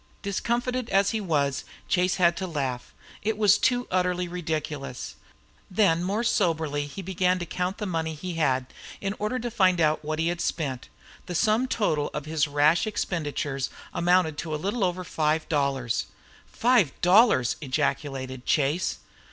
[0.23, 2.91] Discomfited as he was, Chase had to laugh.
[3.21, 5.13] It was too utterly ridiculous.
[5.69, 8.65] Then more soberly he began to count the money he had,
[8.99, 10.89] in order to find out what he had spent.
[11.27, 16.07] The sum total of his rash expenditures amounted to a little over five dollars.
[16.47, 18.97] "Five dollars!" ejaculated Chase.